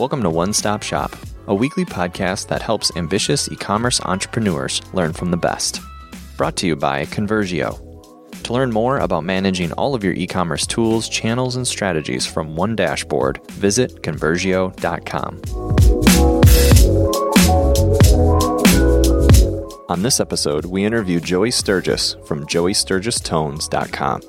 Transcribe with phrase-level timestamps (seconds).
[0.00, 1.14] Welcome to One Stop Shop,
[1.46, 5.78] a weekly podcast that helps ambitious e commerce entrepreneurs learn from the best.
[6.38, 7.78] Brought to you by Conversio.
[8.44, 12.56] To learn more about managing all of your e commerce tools, channels, and strategies from
[12.56, 15.42] one dashboard, visit Conversio.com.
[19.90, 24.22] On this episode, we interview Joey Sturgis from JoeySturgisTones.com.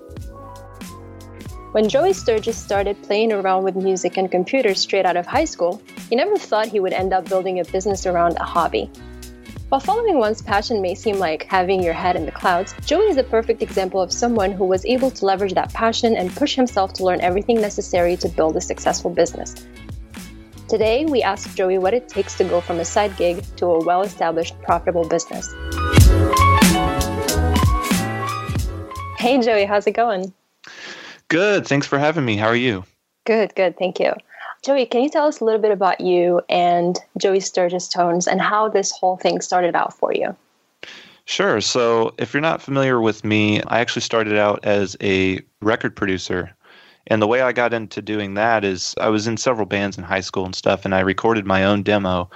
[1.71, 5.81] When Joey Sturgis started playing around with music and computers straight out of high school,
[6.09, 8.91] he never thought he would end up building a business around a hobby.
[9.69, 13.15] While following one's passion may seem like having your head in the clouds, Joey is
[13.15, 16.91] a perfect example of someone who was able to leverage that passion and push himself
[16.95, 19.55] to learn everything necessary to build a successful business.
[20.67, 23.85] Today, we ask Joey what it takes to go from a side gig to a
[23.85, 25.47] well established, profitable business.
[29.17, 30.33] Hey, Joey, how's it going?
[31.31, 31.65] Good.
[31.65, 32.35] Thanks for having me.
[32.35, 32.83] How are you?
[33.25, 33.77] Good, good.
[33.77, 34.11] Thank you.
[34.63, 38.41] Joey, can you tell us a little bit about you and Joey Sturgis Tones and
[38.41, 40.35] how this whole thing started out for you?
[41.23, 41.61] Sure.
[41.61, 46.53] So, if you're not familiar with me, I actually started out as a record producer.
[47.07, 50.03] And the way I got into doing that is I was in several bands in
[50.03, 52.29] high school and stuff, and I recorded my own demo,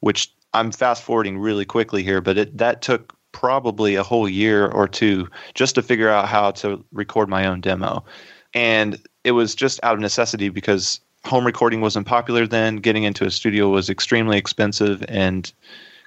[0.00, 4.66] which I'm fast forwarding really quickly here, but it, that took probably a whole year
[4.66, 8.04] or two just to figure out how to record my own demo.
[8.54, 12.76] And it was just out of necessity because home recording wasn't popular then.
[12.76, 15.52] Getting into a studio was extremely expensive and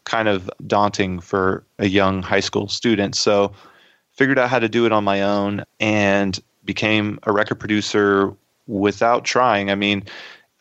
[0.06, 3.16] kind of daunting for a young high school student.
[3.16, 3.52] So
[4.14, 8.34] figured out how to do it on my own and became a record producer
[8.68, 9.70] without trying.
[9.70, 10.03] I mean,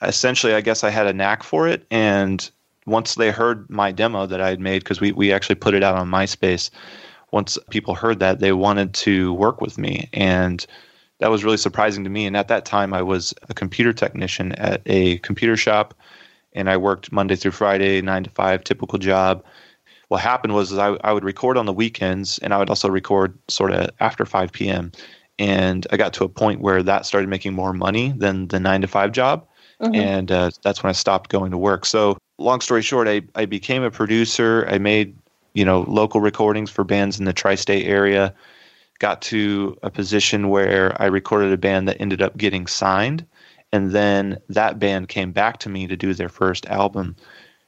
[0.03, 2.51] essentially I guess I had a knack for it and
[2.87, 5.83] once they heard my demo that I had made because we we actually put it
[5.83, 6.70] out on MySpace,
[7.33, 10.64] once people heard that they wanted to work with me and
[11.19, 12.27] that was really surprising to me.
[12.27, 15.95] And at that time, I was a computer technician at a computer shop,
[16.53, 19.45] and I worked Monday through Friday, nine to five, typical job.
[20.08, 23.36] What happened was I, I would record on the weekends, and I would also record
[23.48, 24.92] sort of after 5 p.m.
[25.39, 28.80] And I got to a point where that started making more money than the nine
[28.83, 29.46] to five job.
[29.80, 29.95] Mm-hmm.
[29.95, 31.85] And uh, that's when I stopped going to work.
[31.85, 34.67] So, long story short, I, I became a producer.
[34.70, 35.14] I made,
[35.52, 38.35] you know, local recordings for bands in the tri state area
[38.98, 43.27] got to a position where I recorded a band that ended up getting signed.
[43.73, 47.17] And then that band came back to me to do their first album.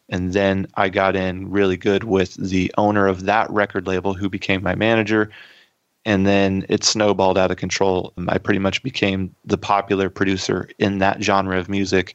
[0.09, 4.29] And then I got in really good with the owner of that record label who
[4.29, 5.31] became my manager.
[6.05, 8.15] And then it snowballed out of control.
[8.29, 12.15] I pretty much became the popular producer in that genre of music,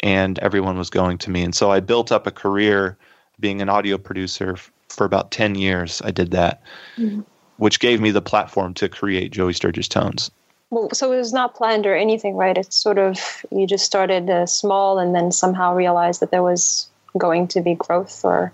[0.00, 1.42] and everyone was going to me.
[1.42, 2.98] And so I built up a career
[3.40, 4.56] being an audio producer
[4.90, 6.02] for about 10 years.
[6.04, 6.62] I did that.
[6.98, 7.22] Mm-hmm
[7.62, 10.32] which gave me the platform to create Joey Sturgis Tones.
[10.70, 12.58] Well, so it was not planned or anything, right?
[12.58, 16.88] It's sort of you just started uh, small and then somehow realized that there was
[17.16, 18.52] going to be growth, or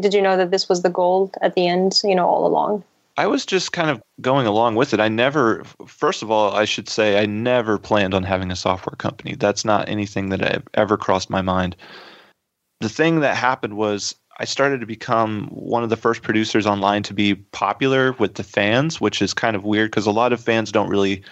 [0.00, 2.00] did you know that this was the goal at the end?
[2.02, 2.82] You know, all along.
[3.18, 5.00] I was just kind of going along with it.
[5.00, 8.96] I never, first of all, I should say, I never planned on having a software
[8.96, 9.34] company.
[9.34, 11.76] That's not anything that ever crossed my mind.
[12.80, 17.02] The thing that happened was I started to become one of the first producers online
[17.04, 20.40] to be popular with the fans, which is kind of weird because a lot of
[20.40, 21.22] fans don't really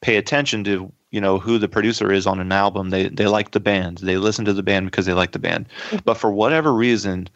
[0.00, 2.90] pay attention to you know who the producer is on an album.
[2.90, 3.98] They they like the band.
[3.98, 5.66] They listen to the band because they like the band.
[5.88, 5.98] Mm-hmm.
[6.04, 7.28] But for whatever reason,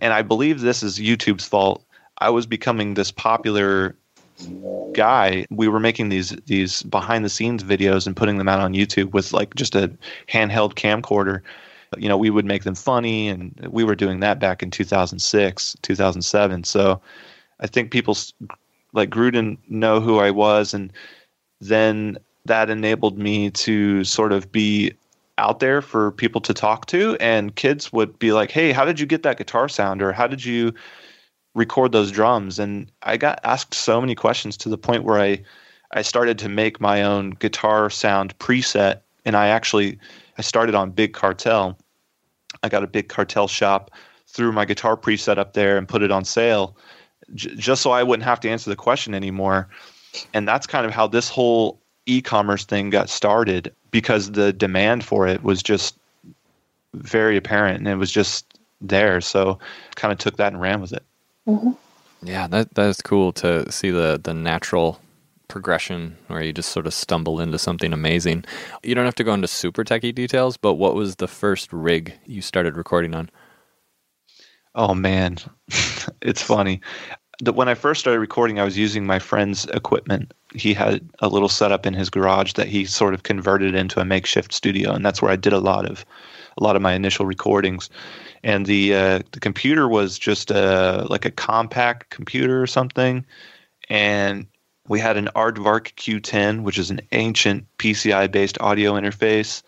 [0.00, 1.84] and I believe this is YouTube's fault,
[2.18, 3.96] I was becoming this popular
[4.94, 5.46] guy.
[5.50, 9.12] We were making these these behind the scenes videos and putting them out on YouTube
[9.12, 9.92] with like just a
[10.28, 11.40] handheld camcorder
[11.98, 15.76] you know, we would make them funny, and we were doing that back in 2006,
[15.82, 16.64] 2007.
[16.64, 17.00] So
[17.60, 18.16] I think people
[18.92, 20.92] like Gruden know who I was, and
[21.60, 24.92] then that enabled me to sort of be
[25.38, 27.16] out there for people to talk to.
[27.20, 30.26] And kids would be like, "Hey, how did you get that guitar sound?" or "How
[30.26, 30.72] did you
[31.54, 35.42] record those drums?" And I got asked so many questions to the point where I
[35.92, 39.98] I started to make my own guitar sound preset, and I actually
[40.38, 41.78] I started on Big Cartel
[42.64, 43.90] I got a big cartel shop,
[44.26, 46.76] threw my guitar preset up there and put it on sale
[47.34, 49.68] j- just so I wouldn't have to answer the question anymore.
[50.32, 55.26] And that's kind of how this whole e-commerce thing got started because the demand for
[55.26, 55.96] it was just
[56.94, 59.20] very apparent and it was just there.
[59.20, 59.58] So
[59.96, 61.02] kind of took that and ran with it.
[61.46, 61.72] Mm-hmm.
[62.22, 65.00] Yeah, that that is cool to see the the natural
[65.54, 68.44] progression where you just sort of stumble into something amazing.
[68.82, 72.12] You don't have to go into super techie details, but what was the first rig
[72.26, 73.30] you started recording on?
[74.74, 75.36] Oh man,
[76.20, 76.80] it's funny.
[77.38, 80.34] the, when I first started recording, I was using my friend's equipment.
[80.56, 84.04] He had a little setup in his garage that he sort of converted into a
[84.04, 86.04] makeshift studio, and that's where I did a lot of
[86.58, 87.90] a lot of my initial recordings.
[88.42, 93.24] And the uh, the computer was just a like a compact computer or something,
[93.88, 94.48] and
[94.88, 99.62] we had an Aardvark Q10, which is an ancient PCI based audio interface,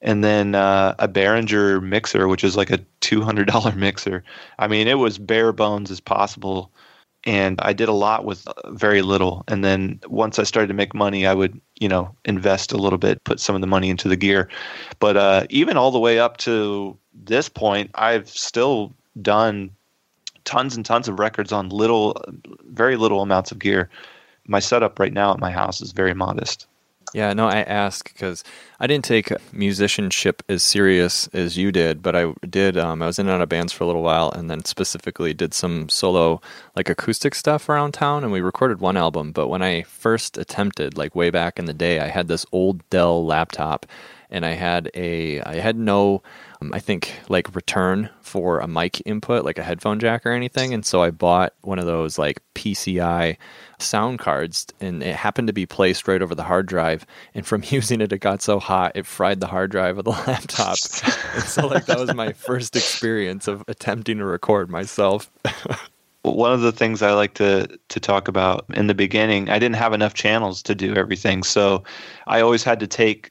[0.00, 4.24] and then uh, a Behringer mixer, which is like a $200 mixer.
[4.58, 6.70] I mean, it was bare bones as possible.
[7.24, 9.42] And I did a lot with very little.
[9.48, 12.98] And then once I started to make money, I would, you know, invest a little
[12.98, 14.48] bit, put some of the money into the gear.
[15.00, 19.70] But uh, even all the way up to this point, I've still done
[20.44, 22.16] tons and tons of records on little,
[22.68, 23.90] very little amounts of gear
[24.48, 26.66] my setup right now at my house is very modest.
[27.14, 28.42] Yeah, no, I ask because
[28.80, 32.76] I didn't take musicianship as serious as you did, but I did.
[32.76, 35.32] Um, I was in and out of bands for a little while, and then specifically
[35.32, 36.40] did some solo,
[36.74, 39.32] like acoustic stuff around town, and we recorded one album.
[39.32, 42.88] But when I first attempted, like way back in the day, I had this old
[42.90, 43.86] Dell laptop,
[44.28, 46.22] and I had a, I had no
[46.60, 50.72] um, I think like return for a mic input, like a headphone jack or anything.
[50.72, 53.36] And so I bought one of those like PCI
[53.78, 57.06] sound cards, and it happened to be placed right over the hard drive.
[57.34, 60.10] And from using it, it got so hot it fried the hard drive of the
[60.26, 60.78] laptop.
[61.34, 65.30] and so like that was my first experience of attempting to record myself.
[66.22, 69.76] one of the things I like to to talk about in the beginning, I didn't
[69.76, 71.84] have enough channels to do everything, so
[72.26, 73.30] I always had to take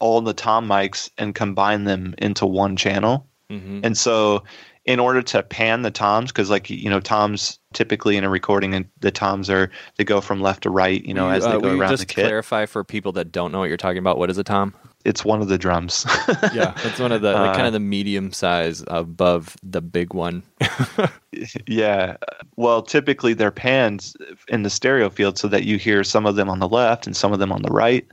[0.00, 3.26] all the tom mics and combine them into one channel.
[3.50, 3.80] Mm-hmm.
[3.84, 4.42] And so
[4.86, 8.74] in order to pan the toms because like you know toms typically in a recording
[8.74, 11.50] and the toms are they go from left to right you know you, as they
[11.50, 12.26] uh, go around just the kit.
[12.26, 14.74] clarify for people that don't know what you're talking about what is a tom?
[15.04, 16.06] It's one of the drums.
[16.52, 20.14] Yeah it's one of the like, uh, kind of the medium size above the big
[20.14, 20.42] one.
[21.66, 22.16] Yeah.
[22.56, 24.12] Well typically they're panned
[24.48, 27.16] in the stereo field so that you hear some of them on the left and
[27.16, 28.06] some of them on the right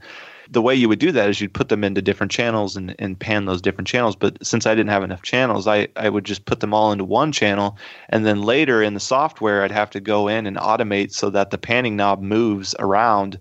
[0.51, 3.19] the way you would do that is you'd put them into different channels and, and
[3.19, 4.15] pan those different channels.
[4.15, 7.03] But since I didn't have enough channels, I, I would just put them all into
[7.03, 7.77] one channel.
[8.09, 11.51] And then later in the software, I'd have to go in and automate so that
[11.51, 13.39] the panning knob moves around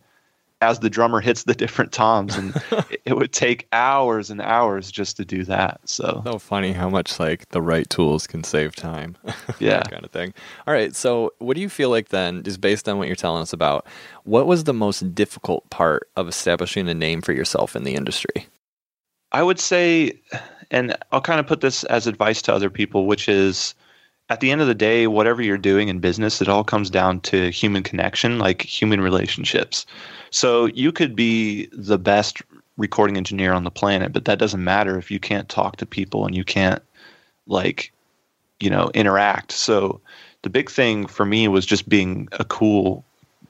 [0.61, 2.55] as the drummer hits the different toms and
[3.05, 6.23] it would take hours and hours just to do that so.
[6.25, 9.17] So funny how much like the right tools can save time.
[9.59, 9.83] Yeah.
[9.85, 10.35] Kind of thing.
[10.67, 13.43] All right so what do you feel like then just based on what you're telling
[13.43, 13.87] us about
[14.25, 18.47] what was the most difficult part of establishing a name for yourself in the industry?
[19.33, 20.21] I would say
[20.71, 23.75] and i'll kind of put this as advice to other people which is
[24.29, 27.21] at the end of the day, whatever you're doing in business, it all comes down
[27.21, 29.87] to human connection, like human relationships.
[30.31, 32.43] So you could be the best
[32.77, 36.27] recording engineer on the planet, but that doesn't matter if you can't talk to people
[36.27, 36.83] and you can't
[37.47, 37.93] like,
[38.61, 39.53] you know, interact.
[39.53, 40.01] So
[40.43, 43.05] the big thing for me was just being a cool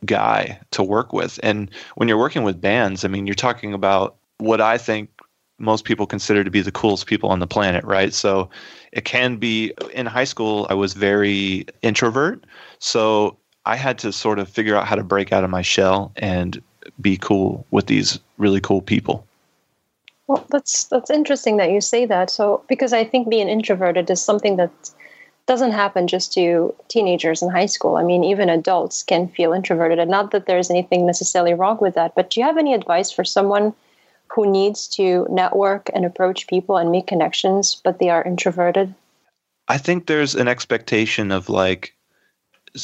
[0.04, 1.40] guy to work with.
[1.42, 5.10] And when you're working with bands, I mean, you're talking about what I think
[5.58, 8.12] most people consider to be the coolest people on the planet, right?
[8.12, 8.48] So
[8.92, 12.44] it can be in high school, I was very introvert.
[12.78, 16.12] So I had to sort of figure out how to break out of my shell
[16.16, 16.62] and
[17.00, 19.26] be cool with these really cool people.
[20.26, 22.30] Well, that's that's interesting that you say that.
[22.30, 24.70] So because I think being introverted is something that
[25.46, 27.96] doesn't happen just to teenagers in high school.
[27.96, 31.94] I mean, even adults can feel introverted, and not that there's anything necessarily wrong with
[31.94, 32.16] that.
[32.16, 33.72] But do you have any advice for someone
[34.36, 38.94] who needs to network and approach people and make connections, but they are introverted?
[39.66, 41.96] I think there's an expectation of like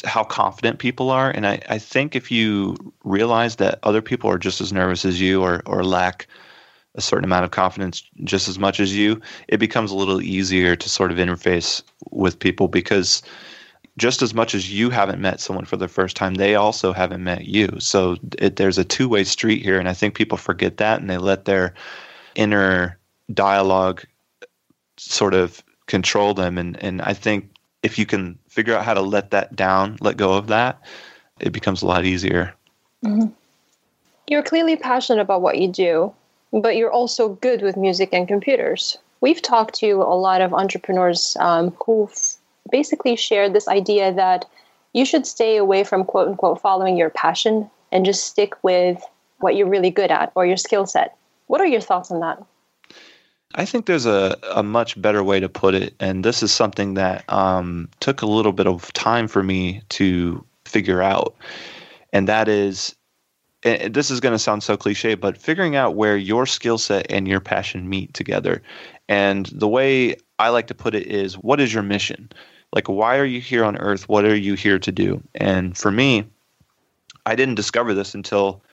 [0.03, 1.29] how confident people are.
[1.29, 5.21] And I, I think if you realize that other people are just as nervous as
[5.21, 6.25] you or, or lack
[6.95, 10.75] a certain amount of confidence just as much as you, it becomes a little easier
[10.75, 13.21] to sort of interface with people because
[13.97, 17.23] just as much as you haven't met someone for the first time, they also haven't
[17.23, 17.69] met you.
[17.79, 21.09] So it, there's a two way street here, and I think people forget that and
[21.09, 21.73] they let their
[22.35, 22.97] inner
[23.33, 24.03] dialogue
[24.97, 26.57] sort of control them.
[26.57, 27.49] And and I think
[27.83, 30.81] if you can figure out how to let that down, let go of that,
[31.39, 32.53] it becomes a lot easier.
[33.03, 33.29] Mm-hmm.
[34.27, 36.13] You're clearly passionate about what you do,
[36.53, 38.97] but you're also good with music and computers.
[39.21, 42.17] We've talked to a lot of entrepreneurs um, who've
[42.71, 44.45] basically shared this idea that
[44.93, 49.03] you should stay away from quote unquote following your passion and just stick with
[49.39, 51.17] what you're really good at or your skill set.
[51.47, 52.43] What are your thoughts on that?
[53.55, 55.93] I think there's a, a much better way to put it.
[55.99, 60.43] And this is something that um, took a little bit of time for me to
[60.65, 61.35] figure out.
[62.11, 62.95] And that is,
[63.63, 67.05] and this is going to sound so cliche, but figuring out where your skill set
[67.11, 68.61] and your passion meet together.
[69.07, 72.31] And the way I like to put it is what is your mission?
[72.73, 74.09] Like, why are you here on earth?
[74.09, 75.21] What are you here to do?
[75.35, 76.25] And for me,
[77.25, 78.63] I didn't discover this until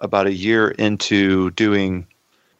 [0.00, 2.06] about a year into doing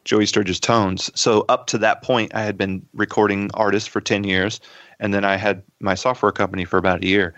[0.04, 1.10] Joey Sturgis tones.
[1.14, 4.60] So up to that point, I had been recording artists for 10 years,
[4.98, 7.34] and then I had my software company for about a year.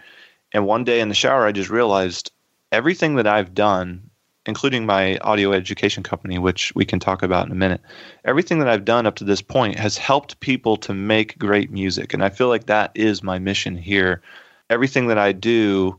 [0.52, 2.30] And one day in the shower, I just realized
[2.70, 4.09] everything that I've done,
[4.46, 7.80] including my audio education company, which we can talk about in a minute,
[8.24, 12.14] everything that I've done up to this point has helped people to make great music.
[12.14, 14.22] And I feel like that is my mission here.
[14.70, 15.98] Everything that I do,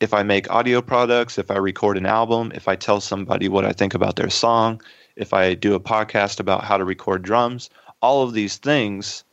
[0.00, 3.64] if I make audio products, if I record an album, if I tell somebody what
[3.64, 4.80] I think about their song,
[5.16, 7.68] if I do a podcast about how to record drums,
[8.00, 9.24] all of these things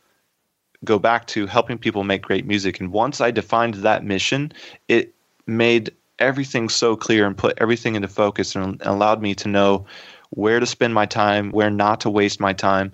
[0.83, 2.79] go back to helping people make great music.
[2.79, 4.53] And once I defined that mission,
[4.87, 5.13] it
[5.45, 9.85] made everything so clear and put everything into focus and allowed me to know
[10.31, 12.91] where to spend my time, where not to waste my time.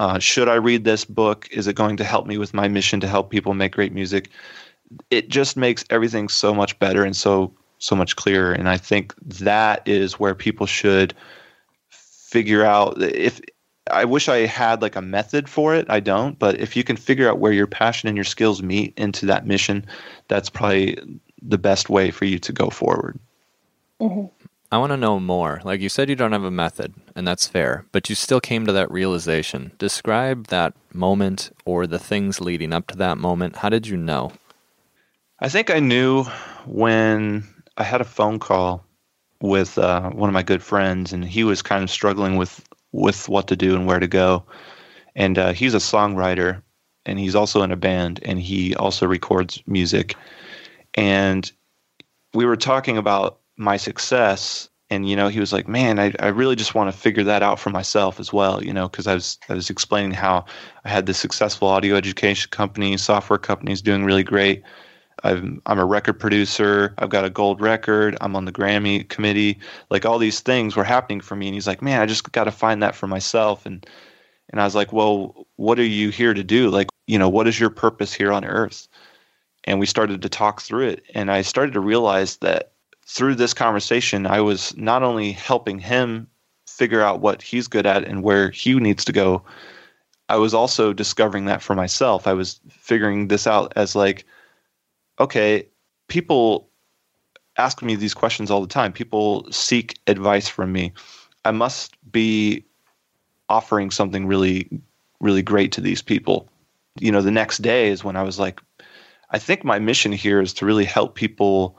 [0.00, 1.48] Uh, should I read this book?
[1.50, 4.30] Is it going to help me with my mission to help people make great music?
[5.10, 8.52] It just makes everything so much better and so so much clearer.
[8.52, 11.14] And I think that is where people should
[11.90, 13.40] figure out if
[13.90, 15.86] I wish I had like a method for it.
[15.90, 18.94] I don't, but if you can figure out where your passion and your skills meet
[18.96, 19.84] into that mission,
[20.28, 20.96] that's probably
[21.46, 23.18] the best way for you to go forward.
[24.00, 24.26] Mm-hmm.
[24.72, 25.60] I want to know more.
[25.62, 28.66] Like you said, you don't have a method, and that's fair, but you still came
[28.66, 29.70] to that realization.
[29.78, 33.56] Describe that moment or the things leading up to that moment.
[33.56, 34.32] How did you know?
[35.40, 36.24] I think I knew
[36.66, 37.44] when
[37.76, 38.84] I had a phone call
[39.40, 43.28] with uh, one of my good friends, and he was kind of struggling with with
[43.28, 44.44] what to do and where to go.
[45.14, 46.62] And uh, he's a songwriter,
[47.06, 50.16] and he's also in a band, and he also records music.
[50.94, 51.50] And
[52.34, 56.28] we were talking about my success, and you know, he was like, "Man, I, I
[56.28, 59.14] really just want to figure that out for myself as well." You know, because I
[59.14, 60.44] was I was explaining how
[60.84, 64.62] I had this successful audio education company, software companies doing really great
[65.24, 66.94] I'm I'm a record producer.
[66.98, 68.16] I've got a gold record.
[68.20, 69.58] I'm on the Grammy committee.
[69.90, 72.44] Like all these things were happening for me, and he's like, "Man, I just got
[72.44, 73.86] to find that for myself." And
[74.50, 76.70] and I was like, "Well, what are you here to do?
[76.70, 78.88] Like, you know, what is your purpose here on Earth?"
[79.64, 82.72] And we started to talk through it, and I started to realize that
[83.06, 86.26] through this conversation, I was not only helping him
[86.66, 89.42] figure out what he's good at and where he needs to go.
[90.28, 92.26] I was also discovering that for myself.
[92.26, 94.24] I was figuring this out as like
[95.20, 95.64] okay,
[96.08, 96.68] people
[97.56, 98.92] ask me these questions all the time.
[98.92, 100.92] People seek advice from me.
[101.44, 102.64] I must be
[103.48, 104.68] offering something really,
[105.20, 106.48] really great to these people.
[106.98, 108.60] You know, the next day is when I was like,
[109.34, 111.76] I think my mission here is to really help people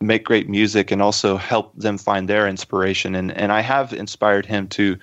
[0.00, 3.16] make great music and also help them find their inspiration.
[3.16, 4.96] And and I have inspired him to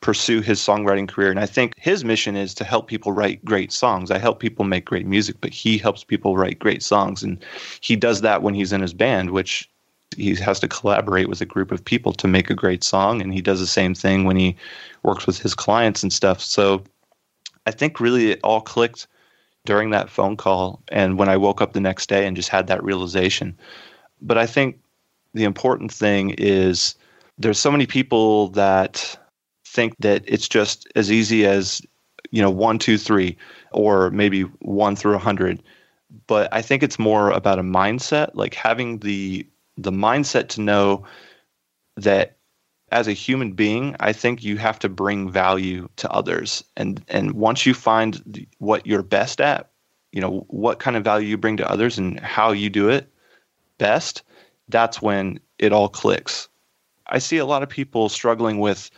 [0.00, 1.30] pursue his songwriting career.
[1.30, 4.12] And I think his mission is to help people write great songs.
[4.12, 7.24] I help people make great music, but he helps people write great songs.
[7.24, 7.44] And
[7.80, 9.68] he does that when he's in his band, which
[10.16, 13.20] he has to collaborate with a group of people to make a great song.
[13.20, 14.54] And he does the same thing when he
[15.02, 16.40] works with his clients and stuff.
[16.40, 16.84] So
[17.66, 19.08] I think really it all clicked
[19.66, 22.68] during that phone call and when I woke up the next day and just had
[22.68, 23.58] that realization.
[24.22, 24.80] But I think
[25.34, 26.94] the important thing is
[27.36, 29.18] there's so many people that
[29.66, 31.82] think that it's just as easy as
[32.30, 33.36] you know one two three
[33.72, 35.62] or maybe one through a hundred
[36.26, 39.46] but i think it's more about a mindset like having the
[39.76, 41.04] the mindset to know
[41.96, 42.36] that
[42.90, 47.32] as a human being i think you have to bring value to others and and
[47.32, 49.70] once you find what you're best at
[50.12, 53.10] you know what kind of value you bring to others and how you do it
[53.78, 54.22] best
[54.68, 56.48] that's when it all clicks
[57.08, 58.90] i see a lot of people struggling with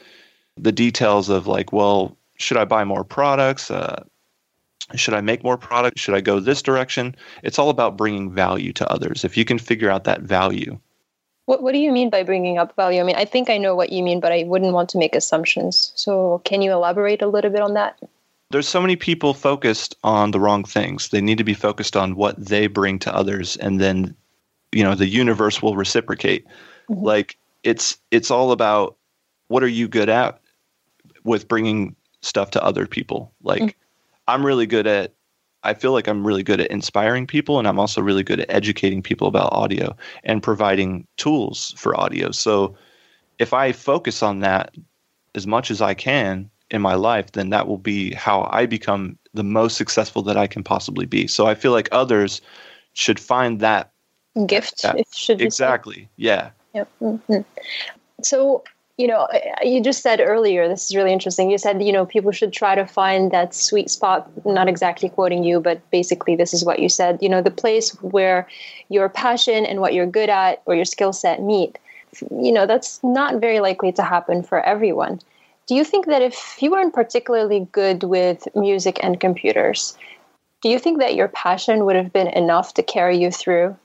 [0.60, 3.70] the details of like, well, should I buy more products?
[3.70, 4.02] Uh,
[4.94, 6.00] should I make more products?
[6.00, 7.14] Should I go this direction?
[7.42, 9.24] It's all about bringing value to others.
[9.24, 10.78] If you can figure out that value.
[11.48, 13.00] What, what do you mean by bringing up value?
[13.00, 15.16] I mean, I think I know what you mean, but I wouldn't want to make
[15.16, 15.92] assumptions.
[15.94, 17.98] So, can you elaborate a little bit on that?
[18.50, 21.08] There's so many people focused on the wrong things.
[21.08, 24.14] They need to be focused on what they bring to others, and then,
[24.72, 26.46] you know, the universe will reciprocate.
[26.90, 27.02] Mm-hmm.
[27.02, 28.98] Like it's it's all about
[29.46, 30.42] what are you good at
[31.24, 33.32] with bringing stuff to other people.
[33.42, 33.74] Like mm.
[34.26, 35.14] I'm really good at
[35.62, 38.50] I feel like I'm really good at inspiring people and I'm also really good at
[38.50, 42.30] educating people about audio and providing tools for audio.
[42.30, 42.76] So
[43.38, 44.74] if I focus on that
[45.34, 49.18] as much as I can in my life, then that will be how I become
[49.34, 51.26] the most successful that I can possibly be.
[51.26, 52.40] So I feel like others
[52.92, 53.90] should find that
[54.46, 54.82] gift.
[54.82, 56.08] That, should exactly.
[56.16, 56.50] Yeah.
[56.74, 56.88] Yep.
[57.00, 57.40] Mm-hmm.
[58.22, 58.62] So
[58.98, 59.28] you know,
[59.62, 61.52] you just said earlier, this is really interesting.
[61.52, 65.44] You said, you know, people should try to find that sweet spot, not exactly quoting
[65.44, 68.48] you, but basically, this is what you said, you know, the place where
[68.88, 71.78] your passion and what you're good at or your skill set meet.
[72.32, 75.20] You know, that's not very likely to happen for everyone.
[75.68, 79.96] Do you think that if you weren't particularly good with music and computers,
[80.60, 83.76] do you think that your passion would have been enough to carry you through?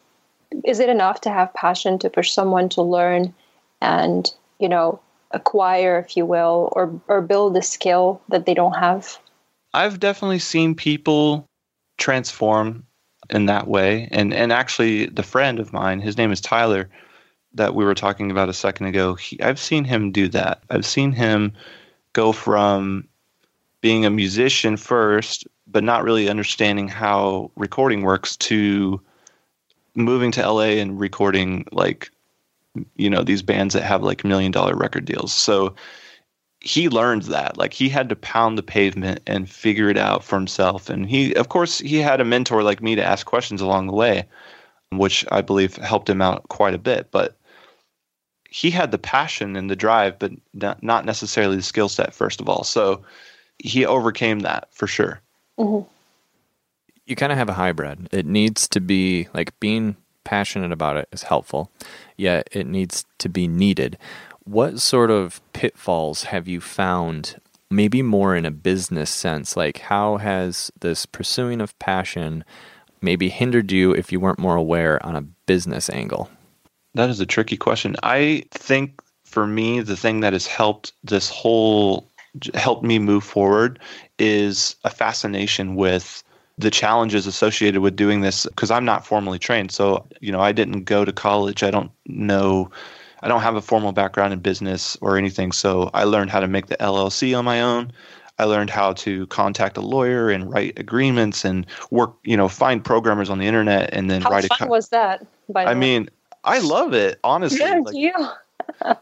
[0.66, 3.32] Is it enough to have passion to push someone to learn
[3.80, 5.00] and you know,
[5.32, 9.18] acquire, if you will, or or build a skill that they don't have?
[9.74, 11.46] I've definitely seen people
[11.98, 12.86] transform
[13.30, 14.08] in that way.
[14.12, 16.90] And and actually the friend of mine, his name is Tyler,
[17.54, 20.64] that we were talking about a second ago, he, I've seen him do that.
[20.70, 21.54] I've seen him
[22.14, 23.08] go from
[23.82, 29.02] being a musician first, but not really understanding how recording works to
[29.96, 32.10] moving to LA and recording like
[32.96, 35.34] you know these bands that have like million dollar record deals.
[35.34, 35.76] So
[36.60, 40.36] he learned that like he had to pound the pavement and figure it out for
[40.36, 40.90] himself.
[40.90, 43.94] And he of course he had a mentor like me to ask questions along the
[43.94, 44.26] way
[44.92, 47.12] which i believe helped him out quite a bit.
[47.12, 47.38] But
[48.50, 52.48] he had the passion and the drive but not necessarily the skill set first of
[52.48, 52.64] all.
[52.64, 53.04] So
[53.60, 55.20] he overcame that for sure.
[55.60, 55.88] Mm-hmm.
[57.06, 58.10] you kind of have a hybrid.
[58.12, 61.70] It needs to be like being passionate about it is helpful,
[62.18, 63.98] yet it needs to be needed.
[64.44, 67.40] What sort of pitfalls have you found,
[67.70, 69.56] maybe more in a business sense?
[69.56, 72.44] Like, how has this pursuing of passion
[73.02, 76.30] maybe hindered you if you weren't more aware on a business angle?
[76.94, 77.96] That is a tricky question.
[78.04, 82.10] I think for me, the thing that has helped this whole
[82.54, 83.80] helped me move forward
[84.20, 86.24] is a fascination with
[86.58, 89.72] the challenges associated with doing this because I'm not formally trained.
[89.72, 91.64] So, you know, I didn't go to college.
[91.64, 92.70] I don't know,
[93.22, 95.52] I don't have a formal background in business or anything.
[95.52, 97.92] So I learned how to make the LLC on my own.
[98.40, 102.84] I learned how to contact a lawyer and write agreements and work, you know, find
[102.84, 104.46] programmers on the internet and then how write.
[104.46, 104.48] A.
[104.52, 105.26] How fun was that?
[105.50, 106.10] By I mean,
[106.44, 107.60] I love it honestly.
[107.60, 108.14] Yeah, like, you.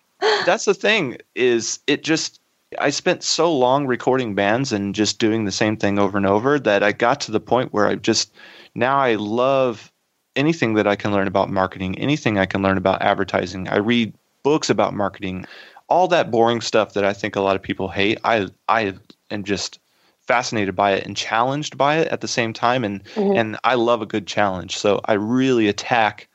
[0.46, 2.41] that's the thing is it just
[2.80, 6.60] I spent so long recording bands and just doing the same thing over and over
[6.60, 8.34] that I got to the point where I just
[8.76, 9.92] now I love
[10.36, 13.68] anything that I can learn about marketing, anything I can learn about advertising.
[13.68, 15.46] I read books about marketing,
[15.90, 18.20] all that boring stuff that I think a lot of people hate.
[18.24, 18.94] I I
[19.30, 19.80] am just
[20.22, 23.38] fascinated by it and challenged by it at the same time and mm-hmm.
[23.38, 24.78] and I love a good challenge.
[24.78, 26.30] So I really attack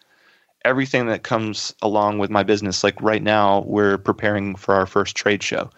[0.67, 2.85] everything that comes along with my business.
[2.85, 5.71] Like right now, we're preparing for our first trade show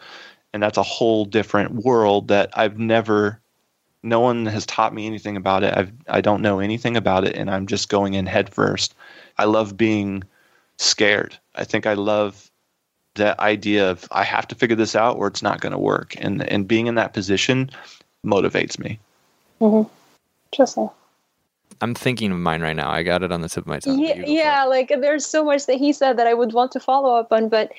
[0.52, 3.40] and that's a whole different world that I've never
[4.02, 5.76] no one has taught me anything about it.
[5.76, 8.94] I've I don't know anything about it and I'm just going in head first.
[9.38, 10.22] I love being
[10.78, 11.36] scared.
[11.54, 12.50] I think I love
[13.14, 16.14] that idea of I have to figure this out or it's not going to work
[16.18, 17.70] and and being in that position
[18.24, 18.98] motivates me.
[19.60, 19.88] Mhm.
[20.52, 20.90] Interesting.
[21.80, 22.90] I'm thinking of mine right now.
[22.90, 24.00] I got it on the tip of my tongue.
[24.00, 27.14] Yeah, yeah, like there's so much that he said that I would want to follow
[27.14, 27.72] up on, but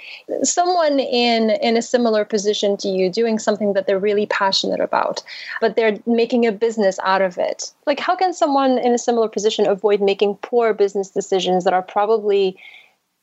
[0.43, 5.21] someone in in a similar position to you doing something that they're really passionate about,
[5.61, 7.71] but they're making a business out of it.
[7.85, 11.83] Like how can someone in a similar position avoid making poor business decisions that are
[11.83, 12.57] probably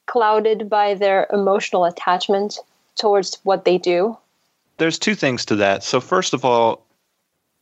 [0.07, 2.59] clouded by their emotional attachment
[2.97, 4.17] towards what they do?
[4.79, 5.83] There's two things to that.
[5.83, 6.86] So first of all,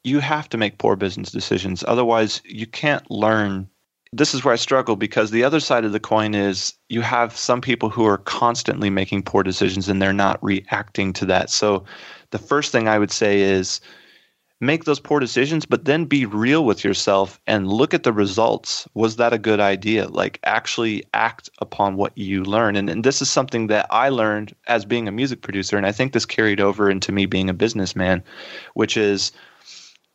[0.04, 1.82] you have to make poor business decisions.
[1.88, 3.68] Otherwise, you can't learn.
[4.12, 7.36] This is where I struggle because the other side of the coin is you have
[7.36, 11.50] some people who are constantly making poor decisions and they're not reacting to that.
[11.50, 11.84] So,
[12.30, 13.80] the first thing I would say is
[14.60, 18.88] make those poor decisions, but then be real with yourself and look at the results.
[18.94, 20.08] Was that a good idea?
[20.08, 22.76] Like, actually act upon what you learn.
[22.76, 25.76] And, and this is something that I learned as being a music producer.
[25.76, 28.22] And I think this carried over into me being a businessman,
[28.74, 29.32] which is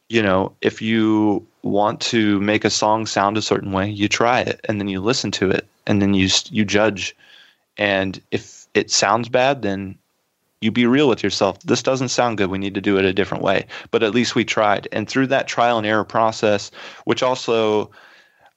[0.09, 4.41] you know, if you want to make a song sound a certain way, you try
[4.41, 7.15] it and then you listen to it and then you you judge.
[7.77, 9.97] And if it sounds bad, then
[10.61, 11.59] you be real with yourself.
[11.61, 12.49] This doesn't sound good.
[12.49, 13.65] We need to do it a different way.
[13.91, 14.87] But at least we tried.
[14.91, 16.71] And through that trial and error process,
[17.05, 17.89] which also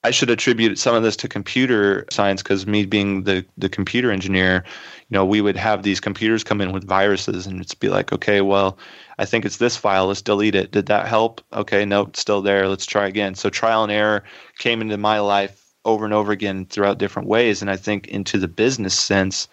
[0.05, 4.11] I should attribute some of this to computer science because me being the the computer
[4.11, 4.65] engineer,
[5.09, 8.13] you know, we would have these computers come in with viruses and it's be like,
[8.13, 8.79] okay, well,
[9.19, 10.07] I think it's this file.
[10.07, 10.73] Let's delete it.
[10.73, 11.41] Did that help?
[11.53, 12.69] Okay, nope, it's still there.
[12.69, 13.37] Let's try again.
[13.37, 14.25] So trial and error
[14.59, 17.61] came into my life over and over again throughout different ways.
[17.63, 19.49] And I think into the business sense,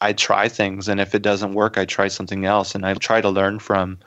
[0.00, 3.20] I try things, and if it doesn't work, I try something else, and I try
[3.20, 3.98] to learn from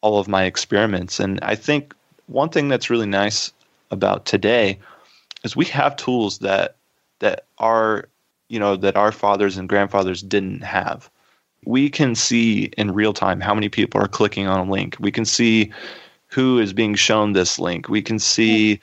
[0.00, 1.20] all of my experiments.
[1.20, 1.94] And I think
[2.26, 3.52] one thing that's really nice
[3.92, 4.78] about today
[5.46, 6.76] is we have tools that
[7.20, 8.08] that our
[8.48, 11.10] you know that our fathers and grandfathers didn't have
[11.66, 14.96] we can see in real time how many people are clicking on a link.
[15.00, 15.72] We can see
[16.28, 17.88] who is being shown this link.
[17.88, 18.80] We can see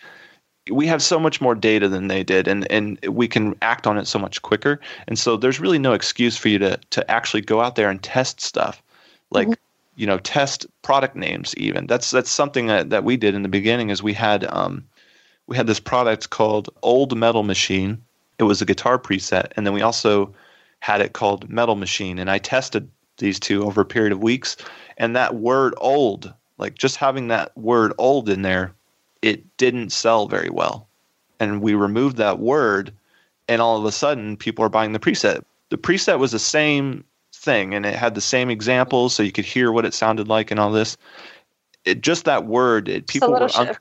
[0.71, 3.97] we have so much more data than they did and and we can act on
[3.97, 4.80] it so much quicker.
[5.08, 8.04] And so there's really no excuse for you to to actually go out there and
[8.04, 8.84] test stuff.
[9.32, 9.62] Like mm-hmm.
[9.95, 11.88] you know, test product names even.
[11.88, 14.86] That's that's something that, that we did in the beginning is we had um
[15.47, 18.03] we had this product called Old Metal Machine.
[18.39, 20.34] It was a guitar preset and then we also
[20.79, 24.58] had it called Metal Machine and I tested these two over a period of weeks
[24.97, 28.73] and that word old like just having that word old in there,
[29.21, 30.88] it didn't sell very well.
[31.39, 32.93] And we removed that word,
[33.47, 35.43] and all of a sudden, people are buying the preset.
[35.69, 37.03] The preset was the same
[37.34, 40.51] thing, and it had the same examples, so you could hear what it sounded like
[40.51, 40.95] and all this.
[41.86, 43.75] It just that word, it, people were un-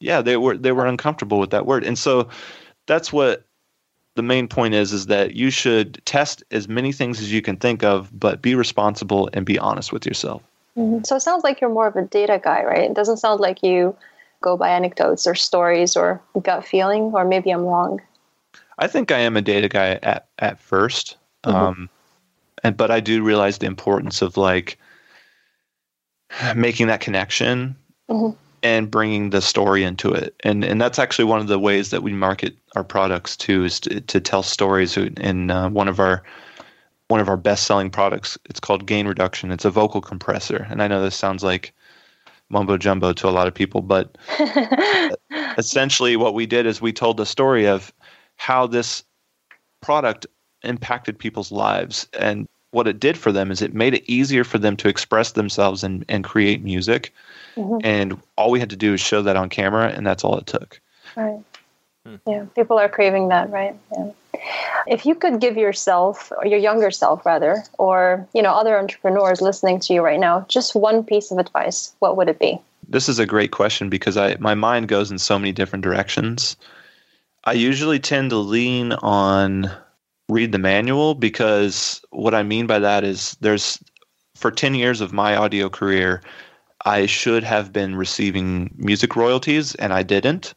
[0.00, 2.28] yeah, they were they were uncomfortable with that word, and so
[2.86, 3.44] that's what
[4.14, 7.56] the main point is is that you should test as many things as you can
[7.56, 10.42] think of, but be responsible and be honest with yourself.
[10.76, 11.04] Mm-hmm.
[11.04, 12.90] So it sounds like you're more of a data guy, right?
[12.90, 13.96] It doesn't sound like you
[14.40, 18.00] go by anecdotes or stories or gut feeling, or maybe I'm wrong.
[18.78, 21.56] I think I am a data guy at at 1st mm-hmm.
[21.56, 21.90] um,
[22.62, 24.78] and but I do realize the importance of like
[26.54, 27.76] making that connection
[28.10, 28.36] mm-hmm.
[28.66, 32.02] And bringing the story into it, and and that's actually one of the ways that
[32.02, 34.96] we market our products too, is to, to tell stories.
[34.96, 36.22] In uh, one of our
[37.08, 38.36] one of our best selling products.
[38.46, 39.52] It's called Gain Reduction.
[39.52, 40.66] It's a vocal compressor.
[40.68, 41.72] And I know this sounds like
[42.48, 44.18] mumbo jumbo to a lot of people, but
[45.58, 47.92] essentially what we did is we told the story of
[48.36, 49.04] how this
[49.80, 50.26] product
[50.62, 52.08] impacted people's lives.
[52.18, 55.32] And what it did for them is it made it easier for them to express
[55.32, 57.10] themselves and, and create music.
[57.56, 57.78] Mm-hmm.
[57.82, 60.46] And all we had to do is show that on camera, and that's all it
[60.46, 60.78] took.
[61.16, 61.40] Right.
[62.04, 62.16] Hmm.
[62.26, 63.74] Yeah, people are craving that, right?
[63.96, 64.10] Yeah.
[64.86, 69.40] If you could give yourself, or your younger self rather, or you know other entrepreneurs
[69.40, 72.60] listening to you right now, just one piece of advice, what would it be?
[72.86, 76.58] This is a great question because I my mind goes in so many different directions.
[77.44, 79.70] I usually tend to lean on
[80.28, 83.78] read the manual because what I mean by that is there's
[84.34, 86.22] for 10 years of my audio career,
[86.84, 90.54] I should have been receiving music royalties and I didn't.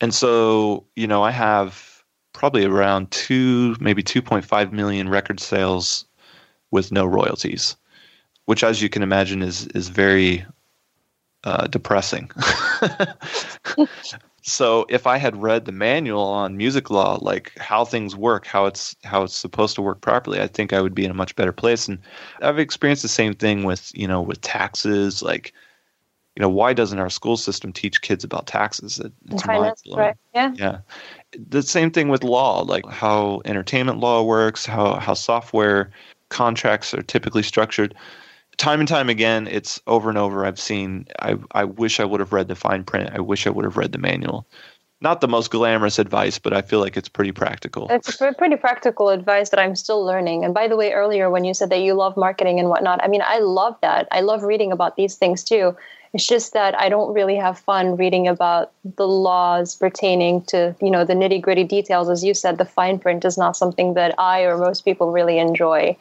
[0.00, 6.04] And so, you know, I have probably around two, maybe 2.5 million record sales
[6.70, 7.76] with no royalties,
[8.44, 10.44] which, as you can imagine, is is very
[11.44, 12.30] uh, depressing.
[14.48, 18.66] so, if I had read the manual on music law, like how things work, how
[18.66, 21.36] it's how it's supposed to work properly, I think I would be in a much
[21.36, 21.88] better place.
[21.88, 21.98] And
[22.40, 25.52] I've experienced the same thing with you know with taxes, like
[26.38, 29.00] you know, why doesn't our school system teach kids about taxes?
[29.00, 30.14] It, it's finance, right?
[30.32, 30.52] Yeah.
[30.54, 30.78] Yeah.
[31.48, 35.90] The same thing with law, like how entertainment law works, how how software
[36.28, 37.92] contracts are typically structured.
[38.58, 40.44] Time and time again, it's over and over.
[40.44, 41.06] I've seen.
[41.20, 43.10] I I wish I would have read the fine print.
[43.12, 44.46] I wish I would have read the manual.
[45.00, 47.86] Not the most glamorous advice, but I feel like it's pretty practical.
[47.88, 50.44] It's pretty practical advice that I'm still learning.
[50.44, 53.06] And by the way, earlier when you said that you love marketing and whatnot, I
[53.06, 54.08] mean, I love that.
[54.10, 55.76] I love reading about these things too.
[56.14, 60.90] It's just that I don't really have fun reading about the laws pertaining to, you
[60.90, 62.08] know, the nitty gritty details.
[62.08, 65.38] As you said, the fine print is not something that I or most people really
[65.38, 65.96] enjoy,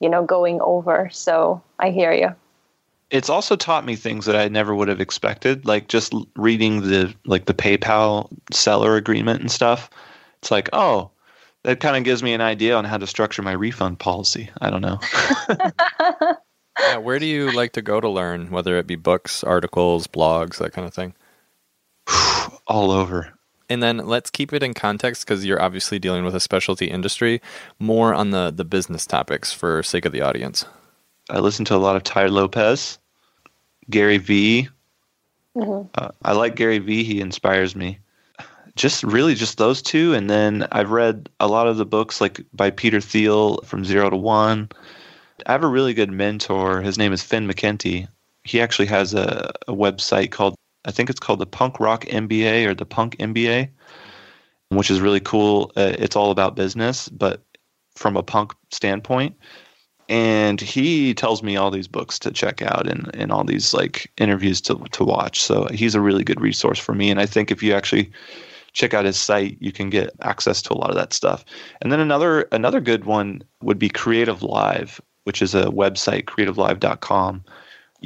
[0.00, 1.08] you know, going over.
[1.12, 2.34] So I hear you.
[3.10, 7.14] It's also taught me things that I never would have expected, like just reading the
[7.24, 9.88] like the PayPal seller agreement and stuff.
[10.40, 11.10] It's like, oh,
[11.62, 14.50] that kind of gives me an idea on how to structure my refund policy.
[14.60, 14.98] I don't know.
[16.80, 20.58] yeah, where do you like to go to learn, whether it be books, articles, blogs,
[20.58, 21.14] that kind of thing?
[22.66, 23.32] All over.
[23.68, 27.40] And then let's keep it in context because you're obviously dealing with a specialty industry,
[27.78, 30.64] more on the, the business topics for sake of the audience.
[31.30, 32.98] I listen to a lot of Tai Lopez,
[33.90, 34.68] Gary Vee.
[35.56, 35.88] Mm-hmm.
[35.94, 37.02] Uh, I like Gary Vee.
[37.02, 37.98] He inspires me.
[38.76, 40.14] Just really just those two.
[40.14, 44.10] And then I've read a lot of the books like by Peter Thiel from Zero
[44.10, 44.68] to One.
[45.46, 46.82] I have a really good mentor.
[46.82, 48.06] His name is Finn McKenty.
[48.44, 50.54] He actually has a, a website called,
[50.86, 53.68] I think it's called the Punk Rock MBA or the Punk MBA,
[54.70, 55.72] which is really cool.
[55.76, 57.42] Uh, it's all about business, but
[57.94, 59.36] from a punk standpoint.
[60.08, 64.10] And he tells me all these books to check out and, and all these like
[64.18, 65.42] interviews to, to watch.
[65.42, 67.10] So he's a really good resource for me.
[67.10, 68.12] And I think if you actually
[68.72, 71.44] check out his site, you can get access to a lot of that stuff.
[71.82, 77.44] And then another another good one would be Creative Live which is a website, creativelive.com.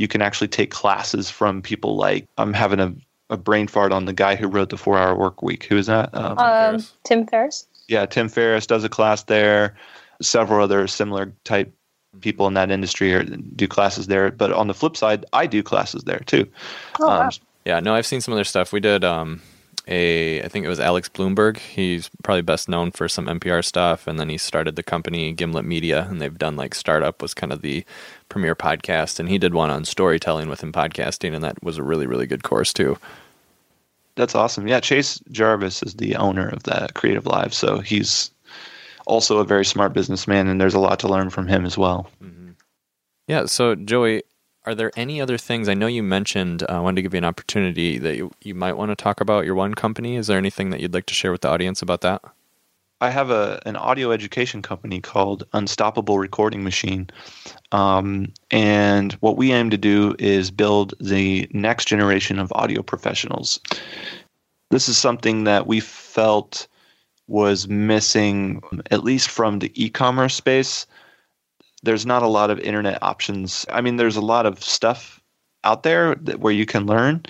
[0.00, 2.94] You can actually take classes from people like I'm having a,
[3.28, 5.64] a brain fart on the guy who wrote the Four Hour Work Week.
[5.64, 6.08] Who is that?
[6.14, 7.66] Um, um, Tim Ferriss.
[7.86, 9.76] Yeah, Tim Ferriss does a class there.
[10.22, 11.70] Several other similar type
[12.22, 14.30] people in that industry or do classes there.
[14.30, 16.48] But on the flip side, I do classes there too.
[16.98, 17.26] Oh, wow.
[17.26, 17.30] Um,
[17.66, 18.72] Yeah, no, I've seen some of their stuff.
[18.72, 19.42] We did um,
[19.90, 21.59] a, I think it was Alex Blumberg.
[21.59, 25.64] He's probably best known for some NPR stuff, and then he started the company Gimlet
[25.64, 27.85] Media, and they've done like Startup was kind of the
[28.29, 32.07] premier podcast, and he did one on storytelling within podcasting, and that was a really
[32.07, 32.96] really good course too.
[34.14, 34.68] That's awesome.
[34.68, 38.31] Yeah, Chase Jarvis is the owner of that Creative Live, so he's
[39.07, 42.09] also a very smart businessman, and there's a lot to learn from him as well.
[42.22, 42.50] Mm-hmm.
[43.26, 43.46] Yeah.
[43.46, 44.22] So, Joey,
[44.66, 45.68] are there any other things?
[45.68, 46.62] I know you mentioned.
[46.62, 49.20] uh, I wanted to give you an opportunity that you, you might want to talk
[49.20, 50.16] about your one company.
[50.16, 52.23] Is there anything that you'd like to share with the audience about that?
[53.03, 57.09] I have a an audio education company called Unstoppable Recording Machine,
[57.73, 63.59] um, and what we aim to do is build the next generation of audio professionals.
[64.70, 66.68] This is something that we felt
[67.27, 70.87] was missing, at least from the e-commerce space.
[71.83, 73.64] There's not a lot of internet options.
[73.71, 75.21] I mean, there's a lot of stuff
[75.64, 77.23] out there that, where you can learn,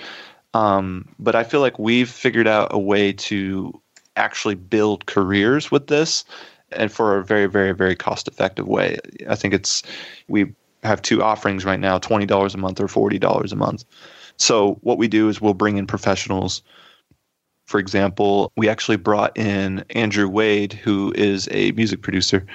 [0.53, 3.81] um, but I feel like we've figured out a way to
[4.15, 6.25] actually build careers with this
[6.71, 8.97] and for a very very very cost effective way.
[9.29, 9.83] I think it's
[10.27, 13.85] we have two offerings right now $20 a month or $40 a month.
[14.37, 16.61] So what we do is we'll bring in professionals.
[17.67, 22.45] For example we actually brought in andrew wade who is a music producer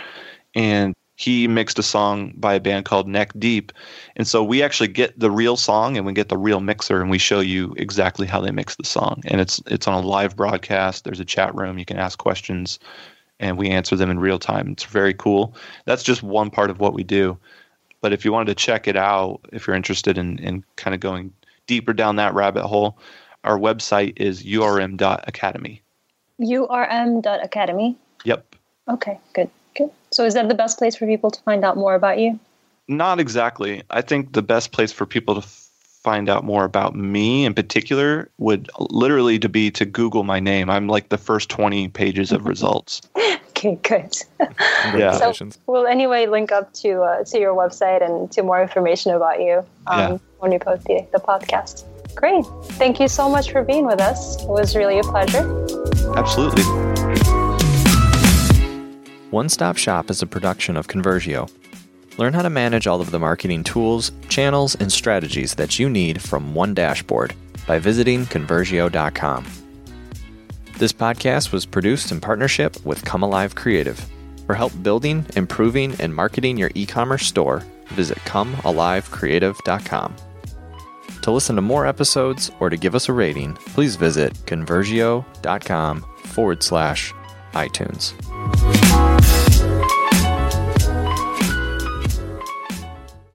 [0.54, 3.72] and he mixed a song by a band called Neck Deep.
[4.16, 7.10] And so we actually get the real song and we get the real mixer and
[7.10, 9.22] we show you exactly how they mix the song.
[9.26, 11.04] And it's it's on a live broadcast.
[11.04, 11.78] There's a chat room.
[11.78, 12.78] You can ask questions
[13.40, 14.68] and we answer them in real time.
[14.70, 15.54] It's very cool.
[15.86, 17.38] That's just one part of what we do.
[18.02, 21.00] But if you wanted to check it out, if you're interested in, in kind of
[21.00, 21.32] going
[21.66, 22.98] deeper down that rabbit hole,
[23.42, 25.82] our website is urm.academy.
[26.40, 27.96] urm.academy.
[28.24, 28.56] Yep.
[28.88, 29.90] Okay, good, good.
[30.10, 32.38] So is that the best place for people to find out more about you?
[32.88, 33.82] Not exactly.
[33.90, 35.68] I think the best place for people to f-
[36.02, 40.70] find out more about me in particular would literally to be to Google my name.
[40.70, 43.02] I'm like the first 20 pages of results.
[43.50, 44.14] Okay, good.
[44.82, 45.58] Congratulations.
[45.66, 49.64] We'll anyway link up to uh, to your website and to more information about you
[49.86, 50.18] um, Yeah.
[50.38, 51.84] when we post the, the podcast.
[52.14, 52.44] Great.
[52.78, 54.40] Thank you so much for being with us.
[54.42, 55.44] It was really a pleasure.
[56.16, 56.85] Absolutely.
[59.36, 61.50] One Stop Shop is a production of Conversio.
[62.16, 66.22] Learn how to manage all of the marketing tools, channels, and strategies that you need
[66.22, 67.34] from one dashboard
[67.66, 69.44] by visiting conversio.com.
[70.78, 74.02] This podcast was produced in partnership with Come Alive Creative.
[74.46, 80.16] For help building, improving, and marketing your e commerce store, visit ComeAliveCreative.com.
[81.20, 86.62] To listen to more episodes or to give us a rating, please visit Conversio.com forward
[86.62, 87.12] slash
[87.52, 88.14] iTunes.
[88.96, 89.35] Bye.